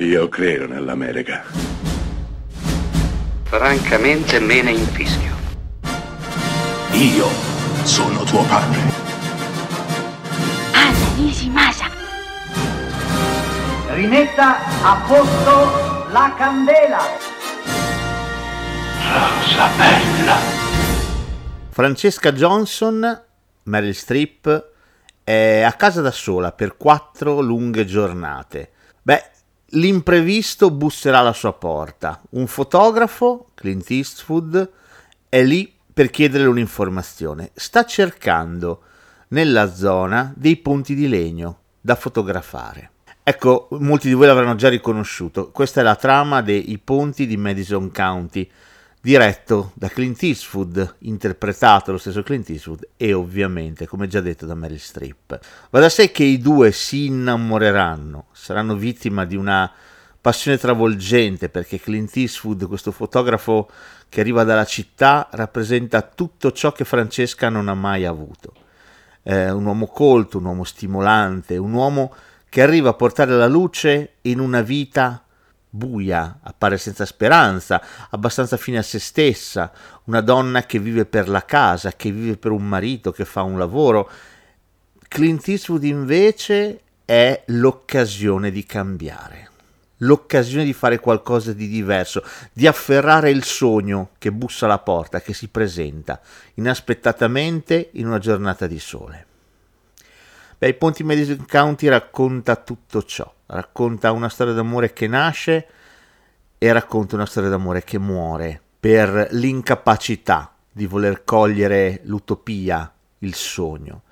Io 0.00 0.28
credo 0.28 0.68
nell'America. 0.68 1.42
Francamente 3.42 4.38
me 4.38 4.62
ne 4.62 4.70
infischio. 4.70 5.34
Io 6.92 7.26
sono 7.82 8.22
tuo 8.22 8.44
padre. 8.44 8.78
Anna 10.72 11.14
Nishimasa. 11.16 11.86
Rimetta 13.88 14.58
a 14.84 15.04
posto 15.04 16.10
la 16.12 16.32
candela. 16.38 17.00
Rosa 19.02 19.68
bella. 19.76 20.36
Francesca 21.70 22.30
Johnson, 22.30 23.24
Meryl 23.64 23.94
Streep, 23.96 24.64
è 25.24 25.62
a 25.62 25.72
casa 25.72 26.02
da 26.02 26.12
sola 26.12 26.52
per 26.52 26.76
quattro 26.76 27.40
lunghe 27.40 27.84
giornate. 27.84 28.70
Beh, 29.02 29.30
l'imprevisto 29.72 30.70
busserà 30.70 31.18
alla 31.18 31.32
sua 31.32 31.52
porta. 31.52 32.20
Un 32.30 32.46
fotografo, 32.46 33.50
Clint 33.54 33.90
Eastwood, 33.90 34.70
è 35.28 35.42
lì 35.42 35.72
per 35.92 36.10
chiedere 36.10 36.46
un'informazione. 36.46 37.50
Sta 37.54 37.84
cercando 37.84 38.82
nella 39.28 39.72
zona 39.74 40.32
dei 40.36 40.56
ponti 40.56 40.94
di 40.94 41.08
legno 41.08 41.58
da 41.80 41.94
fotografare. 41.94 42.92
Ecco, 43.22 43.68
molti 43.72 44.08
di 44.08 44.14
voi 44.14 44.26
l'avranno 44.26 44.54
già 44.54 44.70
riconosciuto. 44.70 45.50
Questa 45.50 45.80
è 45.80 45.84
la 45.84 45.96
trama 45.96 46.40
dei 46.40 46.80
ponti 46.82 47.26
di 47.26 47.36
Madison 47.36 47.90
County, 47.92 48.50
diretto 49.00 49.72
da 49.74 49.88
Clint 49.88 50.22
Eastwood, 50.22 50.96
interpretato 51.00 51.92
lo 51.92 51.98
stesso 51.98 52.22
Clint 52.22 52.48
Eastwood 52.50 52.88
e 52.96 53.12
ovviamente, 53.12 53.86
come 53.86 54.08
già 54.08 54.20
detto, 54.20 54.46
da 54.46 54.54
Meryl 54.54 54.78
Streep. 54.78 55.38
Va 55.70 55.80
da 55.80 55.88
sé 55.88 56.10
che 56.10 56.24
i 56.24 56.38
due 56.38 56.72
si 56.72 57.06
innamoreranno, 57.06 58.26
saranno 58.32 58.76
vittima 58.76 59.24
di 59.24 59.36
una 59.36 59.70
passione 60.20 60.58
travolgente 60.58 61.48
perché 61.48 61.80
Clint 61.80 62.16
Eastwood, 62.16 62.66
questo 62.66 62.90
fotografo 62.90 63.68
che 64.08 64.20
arriva 64.20 64.44
dalla 64.44 64.64
città, 64.64 65.28
rappresenta 65.32 66.02
tutto 66.02 66.52
ciò 66.52 66.72
che 66.72 66.84
Francesca 66.84 67.48
non 67.48 67.68
ha 67.68 67.74
mai 67.74 68.04
avuto. 68.04 68.52
Eh, 69.22 69.50
un 69.50 69.64
uomo 69.64 69.86
colto, 69.86 70.38
un 70.38 70.44
uomo 70.46 70.64
stimolante, 70.64 71.56
un 71.56 71.72
uomo 71.72 72.14
che 72.48 72.62
arriva 72.62 72.90
a 72.90 72.94
portare 72.94 73.36
la 73.36 73.46
luce 73.46 74.14
in 74.22 74.40
una 74.40 74.62
vita 74.62 75.22
buia, 75.70 76.40
appare 76.42 76.78
senza 76.78 77.04
speranza, 77.04 77.82
abbastanza 78.10 78.56
fine 78.56 78.78
a 78.78 78.82
se 78.82 78.98
stessa, 78.98 79.72
una 80.04 80.20
donna 80.20 80.64
che 80.64 80.78
vive 80.78 81.04
per 81.04 81.28
la 81.28 81.44
casa, 81.44 81.92
che 81.92 82.10
vive 82.10 82.36
per 82.36 82.50
un 82.50 82.66
marito, 82.66 83.12
che 83.12 83.24
fa 83.24 83.42
un 83.42 83.58
lavoro. 83.58 84.10
Clint 85.08 85.46
Eastwood 85.48 85.84
invece 85.84 86.80
è 87.04 87.42
l'occasione 87.46 88.50
di 88.50 88.64
cambiare, 88.64 89.50
l'occasione 89.98 90.64
di 90.64 90.72
fare 90.72 90.98
qualcosa 90.98 91.52
di 91.52 91.68
diverso, 91.68 92.22
di 92.52 92.66
afferrare 92.66 93.30
il 93.30 93.44
sogno 93.44 94.10
che 94.18 94.30
bussa 94.32 94.66
alla 94.66 94.78
porta, 94.78 95.20
che 95.20 95.32
si 95.32 95.48
presenta 95.48 96.20
inaspettatamente 96.54 97.90
in 97.92 98.06
una 98.06 98.18
giornata 98.18 98.66
di 98.66 98.78
sole. 98.78 99.26
Beh, 100.58 100.74
Ponti 100.74 101.04
Madison 101.04 101.46
County 101.46 101.86
racconta 101.86 102.56
tutto 102.56 103.02
ciò, 103.04 103.32
racconta 103.48 104.12
una 104.12 104.28
storia 104.28 104.52
d'amore 104.52 104.92
che 104.92 105.06
nasce 105.06 105.66
e 106.58 106.72
racconta 106.72 107.14
una 107.14 107.26
storia 107.26 107.48
d'amore 107.48 107.84
che 107.84 107.98
muore 107.98 108.60
per 108.80 109.28
l'incapacità 109.32 110.52
di 110.70 110.86
voler 110.86 111.24
cogliere 111.24 112.00
l'utopia, 112.04 112.92
il 113.18 113.34
sogno. 113.34 114.02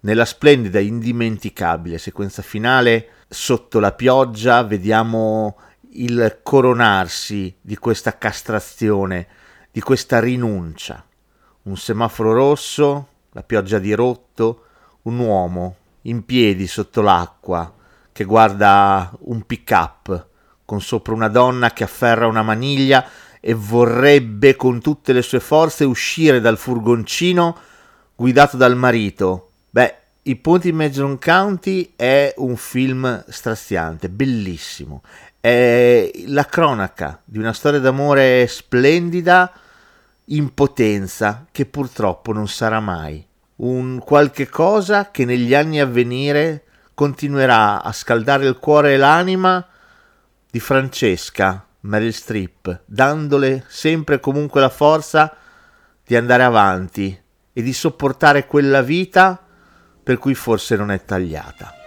Nella 0.00 0.24
splendida, 0.24 0.80
indimenticabile 0.80 1.98
sequenza 1.98 2.42
finale, 2.42 3.08
sotto 3.28 3.80
la 3.80 3.92
pioggia, 3.92 4.62
vediamo 4.62 5.56
il 5.92 6.40
coronarsi 6.42 7.56
di 7.60 7.76
questa 7.76 8.18
castrazione, 8.18 9.26
di 9.70 9.80
questa 9.80 10.20
rinuncia. 10.20 11.04
Un 11.62 11.76
semaforo 11.76 12.32
rosso, 12.32 13.08
la 13.32 13.42
pioggia 13.42 13.78
di 13.78 13.94
rotto, 13.94 14.64
un 15.02 15.18
uomo 15.18 15.76
in 16.02 16.24
piedi 16.24 16.66
sotto 16.66 17.00
l'acqua 17.00 17.72
che 18.14 18.22
guarda 18.22 19.10
un 19.22 19.42
pick-up 19.42 20.26
con 20.64 20.80
sopra 20.80 21.12
una 21.12 21.26
donna 21.26 21.72
che 21.72 21.82
afferra 21.82 22.28
una 22.28 22.42
maniglia 22.42 23.04
e 23.40 23.54
vorrebbe 23.54 24.54
con 24.54 24.80
tutte 24.80 25.12
le 25.12 25.20
sue 25.20 25.40
forze 25.40 25.82
uscire 25.82 26.40
dal 26.40 26.56
furgoncino 26.56 27.58
guidato 28.14 28.56
dal 28.56 28.76
marito. 28.76 29.50
Beh, 29.68 29.96
I 30.22 30.36
Ponti 30.36 30.68
in 30.68 30.76
Madison 30.76 31.18
County 31.18 31.94
è 31.96 32.32
un 32.36 32.54
film 32.54 33.24
straziante, 33.28 34.08
bellissimo. 34.08 35.02
È 35.40 36.08
la 36.26 36.46
cronaca 36.46 37.20
di 37.24 37.38
una 37.38 37.52
storia 37.52 37.80
d'amore 37.80 38.46
splendida 38.46 39.52
in 40.26 40.54
potenza 40.54 41.46
che 41.50 41.66
purtroppo 41.66 42.32
non 42.32 42.46
sarà 42.46 42.78
mai 42.78 43.26
un 43.56 43.98
qualche 43.98 44.48
cosa 44.48 45.10
che 45.10 45.24
negli 45.24 45.52
anni 45.52 45.80
a 45.80 45.86
venire 45.86 46.62
continuerà 46.94 47.82
a 47.82 47.92
scaldare 47.92 48.46
il 48.46 48.58
cuore 48.58 48.94
e 48.94 48.96
l'anima 48.96 49.66
di 50.50 50.60
Francesca 50.60 51.66
Meryl 51.80 52.14
Streep, 52.14 52.82
dandole 52.86 53.64
sempre 53.68 54.16
e 54.16 54.20
comunque 54.20 54.60
la 54.60 54.70
forza 54.70 55.36
di 56.04 56.16
andare 56.16 56.42
avanti 56.42 57.20
e 57.52 57.62
di 57.62 57.72
sopportare 57.72 58.46
quella 58.46 58.82
vita 58.82 59.42
per 60.02 60.18
cui 60.18 60.34
forse 60.34 60.76
non 60.76 60.90
è 60.90 61.04
tagliata. 61.04 61.83